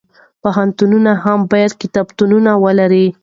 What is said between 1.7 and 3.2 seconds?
کتابتونونه ولري.